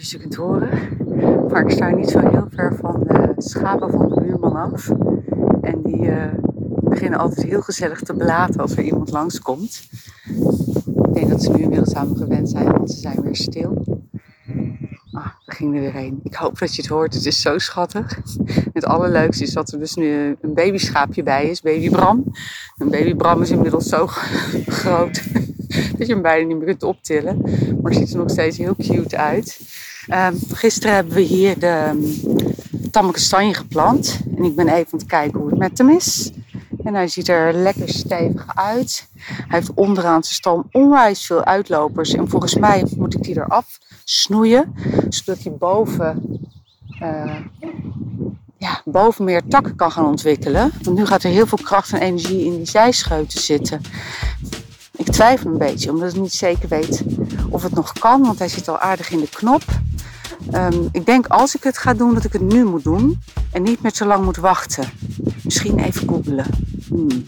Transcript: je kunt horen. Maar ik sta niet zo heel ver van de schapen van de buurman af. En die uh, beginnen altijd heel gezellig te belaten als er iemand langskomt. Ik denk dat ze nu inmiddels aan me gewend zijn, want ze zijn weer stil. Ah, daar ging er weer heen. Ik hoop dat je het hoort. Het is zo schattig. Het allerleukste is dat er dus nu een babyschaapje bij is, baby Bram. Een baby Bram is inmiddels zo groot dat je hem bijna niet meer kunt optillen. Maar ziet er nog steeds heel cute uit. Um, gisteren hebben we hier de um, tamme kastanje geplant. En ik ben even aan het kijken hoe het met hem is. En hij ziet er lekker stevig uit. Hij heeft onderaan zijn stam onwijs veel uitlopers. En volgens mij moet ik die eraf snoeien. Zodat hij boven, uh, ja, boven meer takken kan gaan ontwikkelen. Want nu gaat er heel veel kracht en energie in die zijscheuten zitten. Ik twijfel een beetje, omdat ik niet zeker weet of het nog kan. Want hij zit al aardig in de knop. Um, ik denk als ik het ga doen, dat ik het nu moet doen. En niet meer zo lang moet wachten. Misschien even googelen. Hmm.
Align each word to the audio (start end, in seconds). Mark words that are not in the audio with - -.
je 0.00 0.18
kunt 0.18 0.34
horen. 0.34 0.68
Maar 1.48 1.62
ik 1.62 1.70
sta 1.70 1.90
niet 1.90 2.10
zo 2.10 2.18
heel 2.18 2.46
ver 2.50 2.76
van 2.80 3.00
de 3.06 3.32
schapen 3.36 3.90
van 3.90 4.08
de 4.08 4.20
buurman 4.20 4.56
af. 4.56 4.88
En 5.60 5.82
die 5.82 6.06
uh, 6.06 6.24
beginnen 6.82 7.18
altijd 7.18 7.46
heel 7.46 7.62
gezellig 7.62 8.00
te 8.00 8.14
belaten 8.14 8.60
als 8.60 8.76
er 8.76 8.84
iemand 8.84 9.10
langskomt. 9.10 9.88
Ik 11.06 11.14
denk 11.14 11.28
dat 11.28 11.42
ze 11.42 11.50
nu 11.50 11.62
inmiddels 11.62 11.94
aan 11.94 12.08
me 12.08 12.16
gewend 12.16 12.50
zijn, 12.50 12.72
want 12.72 12.90
ze 12.90 13.00
zijn 13.00 13.22
weer 13.22 13.36
stil. 13.36 14.02
Ah, 15.12 15.24
daar 15.24 15.56
ging 15.56 15.74
er 15.74 15.80
weer 15.80 15.92
heen. 15.92 16.20
Ik 16.22 16.34
hoop 16.34 16.58
dat 16.58 16.74
je 16.74 16.82
het 16.82 16.90
hoort. 16.90 17.14
Het 17.14 17.26
is 17.26 17.40
zo 17.40 17.58
schattig. 17.58 18.18
Het 18.72 18.84
allerleukste 18.84 19.44
is 19.44 19.52
dat 19.52 19.72
er 19.72 19.78
dus 19.78 19.94
nu 19.94 20.36
een 20.40 20.54
babyschaapje 20.54 21.22
bij 21.22 21.50
is, 21.50 21.60
baby 21.60 21.90
Bram. 21.90 22.24
Een 22.76 22.90
baby 22.90 23.14
Bram 23.14 23.42
is 23.42 23.50
inmiddels 23.50 23.88
zo 23.88 24.06
groot 24.80 25.22
dat 25.98 26.06
je 26.06 26.12
hem 26.12 26.22
bijna 26.22 26.46
niet 26.46 26.56
meer 26.56 26.66
kunt 26.66 26.82
optillen. 26.82 27.40
Maar 27.82 27.94
ziet 27.94 28.10
er 28.10 28.18
nog 28.18 28.30
steeds 28.30 28.58
heel 28.58 28.74
cute 28.76 29.16
uit. 29.16 29.60
Um, 30.08 30.38
gisteren 30.52 30.94
hebben 30.94 31.14
we 31.14 31.20
hier 31.20 31.58
de 31.58 31.90
um, 31.90 32.90
tamme 32.90 33.12
kastanje 33.12 33.54
geplant. 33.54 34.20
En 34.36 34.44
ik 34.44 34.54
ben 34.54 34.68
even 34.68 34.92
aan 34.92 34.98
het 34.98 35.06
kijken 35.06 35.40
hoe 35.40 35.48
het 35.50 35.58
met 35.58 35.78
hem 35.78 35.90
is. 35.90 36.32
En 36.84 36.94
hij 36.94 37.08
ziet 37.08 37.28
er 37.28 37.52
lekker 37.52 37.88
stevig 37.88 38.46
uit. 38.54 39.08
Hij 39.24 39.58
heeft 39.58 39.74
onderaan 39.74 40.22
zijn 40.22 40.34
stam 40.34 40.68
onwijs 40.72 41.26
veel 41.26 41.44
uitlopers. 41.44 42.14
En 42.14 42.28
volgens 42.28 42.54
mij 42.54 42.86
moet 42.96 43.14
ik 43.14 43.22
die 43.22 43.36
eraf 43.36 43.78
snoeien. 44.04 44.74
Zodat 45.08 45.42
hij 45.42 45.52
boven, 45.52 46.22
uh, 47.02 47.36
ja, 48.58 48.82
boven 48.84 49.24
meer 49.24 49.42
takken 49.48 49.76
kan 49.76 49.90
gaan 49.90 50.06
ontwikkelen. 50.06 50.72
Want 50.82 50.96
nu 50.96 51.06
gaat 51.06 51.22
er 51.22 51.30
heel 51.30 51.46
veel 51.46 51.58
kracht 51.62 51.92
en 51.92 52.00
energie 52.00 52.44
in 52.44 52.56
die 52.56 52.66
zijscheuten 52.66 53.40
zitten. 53.40 53.80
Ik 54.96 55.10
twijfel 55.10 55.50
een 55.50 55.58
beetje, 55.58 55.90
omdat 55.90 56.14
ik 56.14 56.20
niet 56.20 56.32
zeker 56.32 56.68
weet 56.68 57.02
of 57.48 57.62
het 57.62 57.74
nog 57.74 57.92
kan. 57.92 58.22
Want 58.22 58.38
hij 58.38 58.48
zit 58.48 58.68
al 58.68 58.78
aardig 58.78 59.10
in 59.10 59.20
de 59.20 59.28
knop. 59.28 59.62
Um, 60.54 60.88
ik 60.92 61.06
denk 61.06 61.26
als 61.26 61.54
ik 61.54 61.62
het 61.64 61.78
ga 61.78 61.94
doen, 61.94 62.14
dat 62.14 62.24
ik 62.24 62.32
het 62.32 62.42
nu 62.42 62.64
moet 62.64 62.84
doen. 62.84 63.20
En 63.52 63.62
niet 63.62 63.82
meer 63.82 63.94
zo 63.94 64.06
lang 64.06 64.24
moet 64.24 64.36
wachten. 64.36 64.90
Misschien 65.42 65.78
even 65.78 66.08
googelen. 66.08 66.46
Hmm. 66.88 67.26